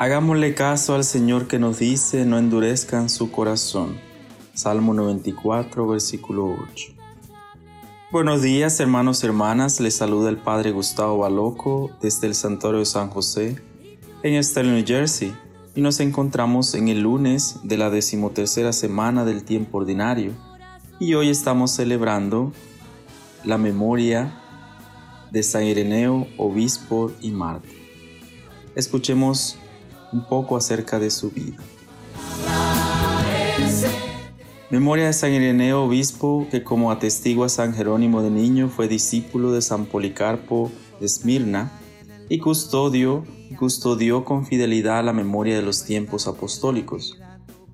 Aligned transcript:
Hagámosle 0.00 0.54
caso 0.54 0.94
al 0.94 1.02
Señor 1.02 1.48
que 1.48 1.58
nos 1.58 1.80
dice, 1.80 2.24
no 2.24 2.38
endurezcan 2.38 3.08
su 3.08 3.32
corazón. 3.32 3.98
Salmo 4.54 4.94
94, 4.94 5.88
versículo 5.88 6.56
8. 6.70 6.92
Buenos 8.12 8.40
días 8.42 8.78
hermanos 8.78 9.24
y 9.24 9.26
hermanas, 9.26 9.80
les 9.80 9.96
saluda 9.96 10.30
el 10.30 10.36
Padre 10.36 10.70
Gustavo 10.70 11.18
Baloco 11.18 11.90
desde 12.00 12.28
el 12.28 12.36
Santuario 12.36 12.78
de 12.78 12.86
San 12.86 13.10
José 13.10 13.60
en 14.22 14.44
Sterling, 14.44 14.74
New 14.74 14.84
Jersey, 14.86 15.34
y 15.74 15.80
nos 15.80 15.98
encontramos 15.98 16.76
en 16.76 16.86
el 16.86 17.00
lunes 17.00 17.56
de 17.64 17.76
la 17.76 17.90
decimotercera 17.90 18.72
semana 18.72 19.24
del 19.24 19.42
tiempo 19.42 19.78
ordinario, 19.78 20.30
y 21.00 21.14
hoy 21.14 21.28
estamos 21.28 21.72
celebrando 21.72 22.52
la 23.42 23.58
memoria 23.58 24.40
de 25.32 25.42
San 25.42 25.64
Ireneo, 25.64 26.28
obispo 26.36 27.10
y 27.20 27.32
mártir. 27.32 27.78
Escuchemos 28.76 29.58
un 30.12 30.24
poco 30.24 30.56
acerca 30.56 30.98
de 30.98 31.10
su 31.10 31.30
vida. 31.30 31.56
Memoria 34.70 35.06
de 35.06 35.12
San 35.14 35.32
Ireneo, 35.32 35.84
obispo, 35.84 36.46
que 36.50 36.62
como 36.62 36.90
atestigua 36.90 37.48
San 37.48 37.72
Jerónimo 37.72 38.22
de 38.22 38.30
Niño 38.30 38.68
fue 38.68 38.86
discípulo 38.86 39.50
de 39.52 39.62
San 39.62 39.86
Policarpo 39.86 40.70
de 41.00 41.06
Esmirna 41.06 41.72
y 42.28 42.38
custodio, 42.38 43.24
custodió 43.58 44.24
con 44.24 44.44
fidelidad 44.44 45.02
la 45.04 45.14
memoria 45.14 45.56
de 45.56 45.62
los 45.62 45.84
tiempos 45.84 46.28
apostólicos. 46.28 47.18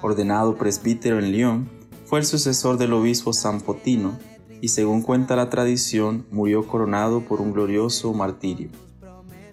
Ordenado 0.00 0.56
presbítero 0.56 1.18
en 1.18 1.32
León, 1.32 1.70
fue 2.04 2.20
el 2.20 2.24
sucesor 2.24 2.78
del 2.78 2.92
obispo 2.92 3.32
San 3.32 3.60
Potino 3.60 4.16
y 4.60 4.68
según 4.68 5.02
cuenta 5.02 5.34
la 5.34 5.50
tradición 5.50 6.24
murió 6.30 6.66
coronado 6.66 7.20
por 7.22 7.40
un 7.40 7.52
glorioso 7.52 8.14
martirio. 8.14 8.70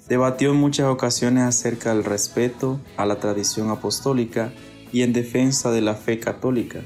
Debatió 0.08 0.52
en 0.52 0.58
muchas 0.58 0.88
ocasiones 0.88 1.44
acerca 1.44 1.94
del 1.94 2.04
respeto 2.04 2.80
a 2.98 3.06
la 3.06 3.20
tradición 3.20 3.70
apostólica 3.70 4.52
y 4.92 5.02
en 5.02 5.14
defensa 5.14 5.72
de 5.72 5.80
la 5.80 5.96
fe 5.96 6.20
católica. 6.20 6.82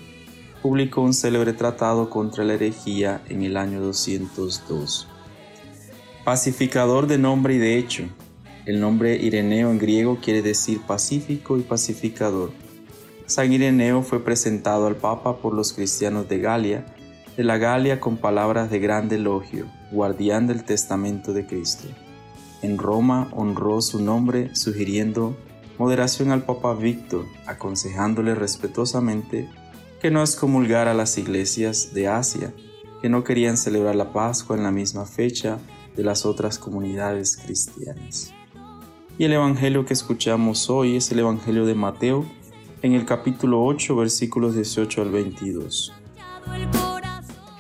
Publicó 0.62 1.02
un 1.02 1.16
célebre 1.16 1.54
tratado 1.54 2.12
contra 2.12 2.44
la 2.44 2.54
herejía 2.54 3.24
en 3.28 3.42
el 3.42 3.58
año 3.58 3.82
202. 3.82 5.08
Pacificador 6.24 7.08
de 7.08 7.18
nombre 7.18 7.56
y 7.56 7.58
de 7.58 7.78
hecho. 7.78 8.04
El 8.68 8.82
nombre 8.82 9.16
Ireneo 9.16 9.72
en 9.72 9.80
griego 9.80 10.20
quiere 10.22 10.42
decir 10.44 10.82
pacífico 10.86 11.58
y 11.58 11.62
pacificador. 11.62 12.52
San 13.26 13.52
Ireneo 13.52 14.04
fue 14.04 14.24
presentado 14.24 14.86
al 14.88 14.96
Papa 14.96 15.38
por 15.38 15.54
los 15.54 15.74
cristianos 15.74 16.30
de 16.30 16.38
Galia, 16.40 16.86
de 17.36 17.44
la 17.44 17.58
Galia 17.58 18.00
con 18.00 18.18
palabras 18.18 18.70
de 18.70 18.80
gran 18.80 19.12
elogio, 19.12 19.66
guardián 19.92 20.48
del 20.48 20.64
testamento 20.64 21.34
de 21.34 21.46
Cristo. 21.46 21.88
En 22.62 22.78
Roma 22.78 23.30
honró 23.34 23.82
su 23.82 24.02
nombre 24.02 24.56
sugiriendo 24.56 25.38
moderación 25.78 26.32
al 26.32 26.44
Papa 26.44 26.74
Víctor, 26.74 27.26
aconsejándole 27.46 28.34
respetuosamente 28.34 29.48
que 30.02 30.12
no 30.12 30.22
excomulgara 30.22 30.92
a 30.92 30.96
las 30.96 31.18
iglesias 31.18 31.94
de 31.94 32.08
Asia, 32.08 32.54
que 33.02 33.10
no 33.10 33.24
querían 33.24 33.58
celebrar 33.58 33.96
la 33.96 34.12
Pascua 34.12 34.56
en 34.56 34.64
la 34.64 34.72
misma 34.72 35.06
fecha 35.06 35.60
de 35.96 36.04
las 36.04 36.26
otras 36.26 36.58
comunidades 36.58 37.38
cristianas. 37.38 38.34
Y 39.20 39.26
el 39.26 39.34
Evangelio 39.34 39.86
que 39.86 39.94
escuchamos 39.94 40.70
hoy 40.70 40.96
es 40.96 41.12
el 41.12 41.20
Evangelio 41.20 41.66
de 41.66 41.76
Mateo, 41.76 42.26
en 42.84 42.94
el 42.94 43.06
capítulo 43.06 43.64
8, 43.64 43.96
versículos 43.96 44.56
18 44.56 45.02
al 45.02 45.10
22. 45.10 45.94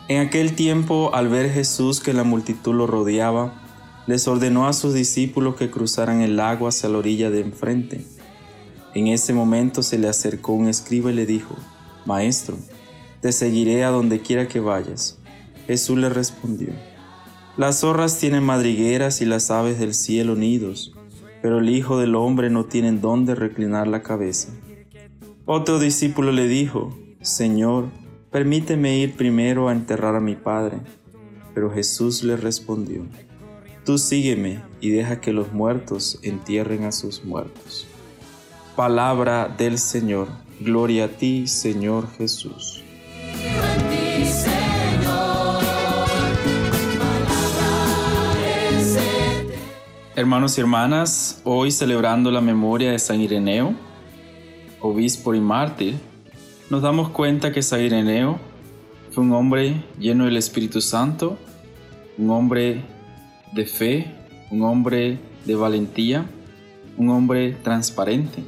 En 0.07 0.21
aquel 0.21 0.55
tiempo, 0.55 1.11
al 1.13 1.27
ver 1.27 1.51
Jesús 1.51 1.99
que 1.99 2.13
la 2.13 2.23
multitud 2.23 2.75
lo 2.75 2.87
rodeaba, 2.87 3.66
les 4.07 4.27
ordenó 4.27 4.67
a 4.67 4.73
sus 4.73 4.93
discípulos 4.93 5.55
que 5.55 5.69
cruzaran 5.69 6.21
el 6.21 6.37
lago 6.37 6.67
hacia 6.67 6.89
la 6.89 6.97
orilla 6.97 7.29
de 7.29 7.41
enfrente. 7.41 8.05
En 8.95 9.07
ese 9.07 9.33
momento 9.33 9.83
se 9.83 9.99
le 9.99 10.07
acercó 10.07 10.53
un 10.53 10.69
escriba 10.69 11.11
y 11.11 11.15
le 11.15 11.25
dijo, 11.25 11.55
Maestro, 12.05 12.57
te 13.21 13.33
seguiré 13.33 13.83
a 13.83 13.89
donde 13.89 14.21
quiera 14.21 14.47
que 14.47 14.61
vayas. 14.61 15.19
Jesús 15.67 15.97
le 15.97 16.07
respondió, 16.07 16.69
Las 17.57 17.81
zorras 17.81 18.17
tienen 18.17 18.43
madrigueras 18.43 19.21
y 19.21 19.25
las 19.25 19.51
aves 19.51 19.77
del 19.77 19.93
cielo 19.93 20.35
nidos, 20.35 20.93
pero 21.41 21.59
el 21.59 21.69
Hijo 21.69 21.99
del 21.99 22.15
Hombre 22.15 22.49
no 22.49 22.65
tiene 22.65 22.93
dónde 22.93 23.35
reclinar 23.35 23.87
la 23.87 24.01
cabeza. 24.01 24.49
Otro 25.45 25.79
discípulo 25.79 26.31
le 26.31 26.47
dijo, 26.47 26.97
Señor, 27.21 27.89
permíteme 28.31 28.97
ir 28.97 29.17
primero 29.17 29.67
a 29.67 29.73
enterrar 29.73 30.15
a 30.15 30.21
mi 30.21 30.35
Padre. 30.35 30.79
Pero 31.53 31.71
Jesús 31.71 32.23
le 32.23 32.37
respondió, 32.37 33.05
Tú 33.87 33.97
sígueme 33.97 34.59
y 34.81 34.89
deja 34.89 35.21
que 35.21 35.31
los 35.31 35.53
muertos 35.53 36.19
entierren 36.21 36.83
a 36.83 36.91
sus 36.91 37.23
muertos. 37.23 37.87
Palabra 38.75 39.47
del 39.47 39.77
Señor. 39.77 40.27
Gloria 40.59 41.05
a 41.05 41.07
ti, 41.07 41.47
Señor 41.47 42.05
Jesús. 42.17 42.83
Hermanos 50.17 50.57
y 50.57 50.59
hermanas, 50.59 51.39
hoy 51.45 51.71
celebrando 51.71 52.29
la 52.29 52.41
memoria 52.41 52.91
de 52.91 52.99
San 52.99 53.21
Ireneo, 53.21 53.73
obispo 54.81 55.33
y 55.33 55.39
mártir, 55.39 55.97
nos 56.69 56.81
damos 56.81 57.07
cuenta 57.11 57.53
que 57.53 57.61
San 57.61 57.79
Ireneo 57.79 58.37
fue 59.11 59.23
un 59.23 59.31
hombre 59.31 59.81
lleno 59.97 60.25
del 60.25 60.35
Espíritu 60.35 60.81
Santo, 60.81 61.37
un 62.17 62.31
hombre 62.31 62.96
de 63.53 63.65
fe, 63.65 64.15
un 64.51 64.63
hombre 64.63 65.19
de 65.45 65.55
valentía, 65.55 66.25
un 66.97 67.09
hombre 67.09 67.53
transparente. 67.63 68.43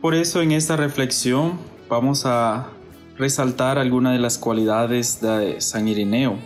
Por 0.00 0.14
eso 0.14 0.42
en 0.42 0.52
esta 0.52 0.76
reflexión 0.76 1.58
vamos 1.88 2.26
a 2.26 2.68
resaltar 3.16 3.78
algunas 3.78 4.12
de 4.12 4.18
las 4.18 4.38
cualidades 4.38 5.20
de 5.20 5.60
San 5.60 5.88
Ireneo 5.88 6.36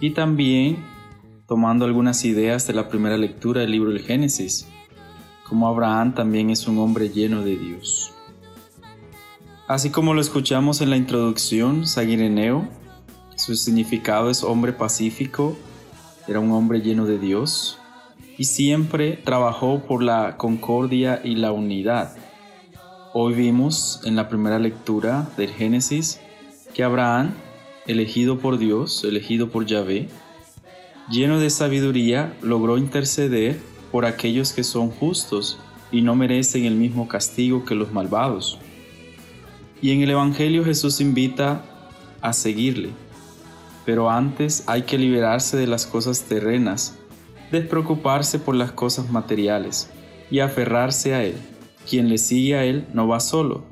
y 0.00 0.10
también 0.10 0.84
tomando 1.46 1.84
algunas 1.84 2.24
ideas 2.24 2.66
de 2.66 2.74
la 2.74 2.88
primera 2.88 3.16
lectura 3.16 3.62
del 3.62 3.70
libro 3.70 3.90
del 3.90 4.02
Génesis, 4.02 4.66
como 5.48 5.66
Abraham 5.66 6.14
también 6.14 6.50
es 6.50 6.66
un 6.68 6.78
hombre 6.78 7.08
lleno 7.08 7.42
de 7.42 7.56
Dios. 7.56 8.12
Así 9.66 9.90
como 9.90 10.14
lo 10.14 10.20
escuchamos 10.20 10.80
en 10.80 10.90
la 10.90 10.96
introducción, 10.96 11.86
San 11.86 12.10
Ireneo, 12.10 12.68
su 13.36 13.54
significado 13.54 14.30
es 14.30 14.42
hombre 14.42 14.72
pacífico, 14.72 15.56
era 16.28 16.40
un 16.40 16.52
hombre 16.52 16.80
lleno 16.80 17.06
de 17.06 17.18
Dios 17.18 17.78
y 18.36 18.44
siempre 18.44 19.18
trabajó 19.24 19.80
por 19.80 20.02
la 20.02 20.36
concordia 20.36 21.20
y 21.24 21.36
la 21.36 21.52
unidad. 21.52 22.16
Hoy 23.14 23.34
vimos 23.34 24.00
en 24.04 24.14
la 24.14 24.28
primera 24.28 24.58
lectura 24.58 25.28
del 25.36 25.50
Génesis 25.50 26.20
que 26.74 26.84
Abraham, 26.84 27.32
elegido 27.86 28.38
por 28.38 28.58
Dios, 28.58 29.02
elegido 29.04 29.48
por 29.48 29.64
Yahvé, 29.64 30.08
lleno 31.10 31.40
de 31.40 31.48
sabiduría, 31.48 32.36
logró 32.42 32.76
interceder 32.76 33.58
por 33.90 34.04
aquellos 34.04 34.52
que 34.52 34.62
son 34.62 34.90
justos 34.90 35.58
y 35.90 36.02
no 36.02 36.14
merecen 36.14 36.66
el 36.66 36.74
mismo 36.74 37.08
castigo 37.08 37.64
que 37.64 37.74
los 37.74 37.92
malvados. 37.92 38.58
Y 39.80 39.92
en 39.92 40.02
el 40.02 40.10
Evangelio 40.10 40.64
Jesús 40.64 41.00
invita 41.00 41.64
a 42.20 42.32
seguirle, 42.32 42.90
pero 43.88 44.10
antes 44.10 44.64
hay 44.66 44.82
que 44.82 44.98
liberarse 44.98 45.56
de 45.56 45.66
las 45.66 45.86
cosas 45.86 46.24
terrenas, 46.24 46.98
despreocuparse 47.50 48.38
por 48.38 48.54
las 48.54 48.70
cosas 48.70 49.10
materiales 49.10 49.88
y 50.30 50.40
aferrarse 50.40 51.14
a 51.14 51.24
Él. 51.24 51.36
Quien 51.88 52.10
le 52.10 52.18
sigue 52.18 52.54
a 52.54 52.66
Él 52.66 52.86
no 52.92 53.08
va 53.08 53.18
solo, 53.18 53.64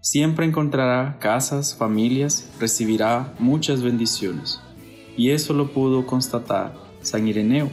siempre 0.00 0.44
encontrará 0.44 1.18
casas, 1.20 1.76
familias, 1.76 2.50
recibirá 2.58 3.32
muchas 3.38 3.80
bendiciones. 3.80 4.60
Y 5.16 5.30
eso 5.30 5.54
lo 5.54 5.68
pudo 5.68 6.04
constatar 6.04 6.74
San 7.02 7.28
Ireneo, 7.28 7.70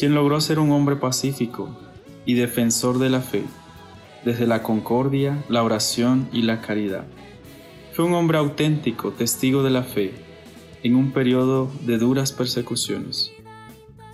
quien 0.00 0.12
logró 0.12 0.40
ser 0.40 0.58
un 0.58 0.72
hombre 0.72 0.96
pacífico 0.96 1.68
y 2.24 2.34
defensor 2.34 2.98
de 2.98 3.10
la 3.10 3.20
fe, 3.20 3.44
desde 4.24 4.48
la 4.48 4.64
concordia, 4.64 5.44
la 5.48 5.62
oración 5.62 6.28
y 6.32 6.42
la 6.42 6.60
caridad. 6.62 7.04
Fue 7.92 8.04
un 8.04 8.14
hombre 8.14 8.38
auténtico, 8.38 9.12
testigo 9.12 9.62
de 9.62 9.70
la 9.70 9.84
fe, 9.84 10.25
en 10.86 10.94
un 10.94 11.10
periodo 11.10 11.68
de 11.84 11.98
duras 11.98 12.30
persecuciones. 12.30 13.32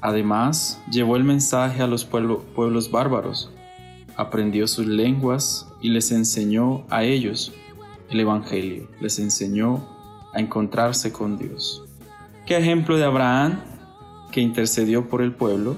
Además, 0.01 0.81
llevó 0.91 1.17
el 1.17 1.25
mensaje 1.25 1.83
a 1.83 1.87
los 1.87 2.07
pueblos 2.07 2.91
bárbaros, 2.91 3.51
aprendió 4.17 4.67
sus 4.67 4.87
lenguas 4.87 5.69
y 5.83 5.91
les 5.91 6.11
enseñó 6.13 6.87
a 6.89 7.05
ellos 7.05 7.53
el 8.09 8.21
Evangelio, 8.21 8.89
les 9.03 9.19
enseñó 9.19 9.87
a 10.33 10.41
encontrarse 10.41 11.13
con 11.13 11.37
Dios. 11.37 11.85
¿Qué 12.47 12.57
ejemplo 12.57 12.97
de 12.97 13.05
Abraham 13.05 13.61
que 14.31 14.41
intercedió 14.41 15.11
por 15.11 15.21
el 15.21 15.33
pueblo? 15.33 15.77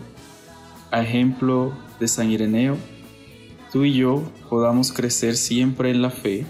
A 0.92 1.02
ejemplo 1.02 1.72
de 1.98 2.06
San 2.06 2.30
Ireneo, 2.30 2.76
tú 3.72 3.82
y 3.82 3.94
yo 3.94 4.22
podamos 4.48 4.92
crecer 4.92 5.36
siempre 5.36 5.90
en 5.90 6.02
la 6.02 6.10
fe, 6.10 6.46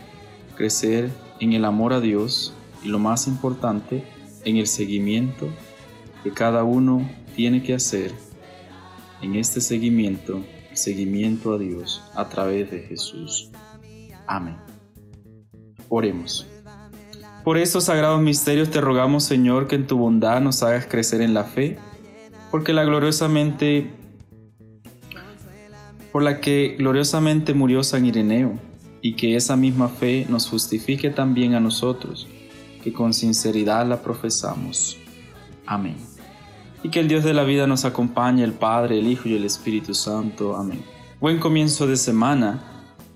crecer 0.54 1.10
en 1.40 1.54
el 1.54 1.64
amor 1.64 1.94
a 1.94 2.00
Dios 2.00 2.52
y 2.82 2.88
lo 2.88 2.98
más 2.98 3.26
importante, 3.26 4.04
en 4.44 4.56
el 4.56 4.66
seguimiento 4.66 5.48
que 6.22 6.32
cada 6.32 6.64
uno 6.64 7.08
tiene 7.36 7.62
que 7.62 7.74
hacer. 7.74 8.12
En 9.22 9.36
este 9.36 9.60
seguimiento 9.60 10.42
seguimiento 10.76 11.54
a 11.54 11.58
Dios 11.58 12.02
a 12.14 12.28
través 12.28 12.70
de 12.70 12.80
Jesús. 12.80 13.50
Amén. 14.26 14.56
Oremos. 15.88 16.46
Por 17.44 17.58
estos 17.58 17.84
sagrados 17.84 18.22
misterios 18.22 18.70
te 18.70 18.80
rogamos, 18.80 19.24
Señor, 19.24 19.68
que 19.68 19.76
en 19.76 19.86
tu 19.86 19.98
bondad 19.98 20.40
nos 20.40 20.62
hagas 20.62 20.86
crecer 20.86 21.20
en 21.20 21.34
la 21.34 21.44
fe, 21.44 21.78
porque 22.50 22.72
la 22.72 22.84
gloriosamente 22.84 23.90
por 26.10 26.22
la 26.22 26.40
que 26.40 26.76
gloriosamente 26.78 27.54
murió 27.54 27.82
San 27.82 28.06
Ireneo, 28.06 28.58
y 29.02 29.14
que 29.14 29.36
esa 29.36 29.56
misma 29.56 29.88
fe 29.88 30.26
nos 30.30 30.48
justifique 30.48 31.10
también 31.10 31.54
a 31.54 31.60
nosotros, 31.60 32.26
que 32.84 32.92
con 32.92 33.14
sinceridad 33.14 33.86
la 33.88 34.02
profesamos. 34.02 34.98
Amén. 35.64 35.96
Y 36.82 36.90
que 36.90 37.00
el 37.00 37.08
Dios 37.08 37.24
de 37.24 37.32
la 37.32 37.42
vida 37.42 37.66
nos 37.66 37.86
acompañe, 37.86 38.44
el 38.44 38.52
Padre, 38.52 38.98
el 38.98 39.06
Hijo 39.06 39.26
y 39.26 39.34
el 39.34 39.44
Espíritu 39.44 39.94
Santo. 39.94 40.54
Amén. 40.54 40.84
Buen 41.18 41.38
comienzo 41.38 41.86
de 41.86 41.96
semana, 41.96 42.62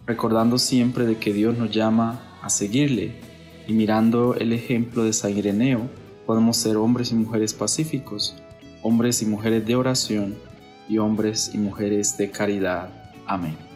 recordando 0.06 0.56
siempre 0.58 1.04
de 1.04 1.18
que 1.18 1.34
Dios 1.34 1.58
nos 1.58 1.70
llama 1.70 2.18
a 2.42 2.48
seguirle 2.48 3.20
y 3.66 3.74
mirando 3.74 4.34
el 4.36 4.54
ejemplo 4.54 5.04
de 5.04 5.12
San 5.12 5.36
Ireneo, 5.36 5.82
podemos 6.24 6.56
ser 6.56 6.78
hombres 6.78 7.12
y 7.12 7.16
mujeres 7.16 7.52
pacíficos, 7.52 8.36
hombres 8.82 9.20
y 9.20 9.26
mujeres 9.26 9.66
de 9.66 9.76
oración 9.76 10.34
y 10.88 10.96
hombres 10.96 11.50
y 11.52 11.58
mujeres 11.58 12.16
de 12.16 12.30
caridad. 12.30 12.88
Amén. 13.26 13.67